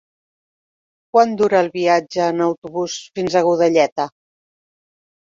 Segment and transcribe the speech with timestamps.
[1.15, 4.09] Quant dura el viatge en autobús fins a Godelleta?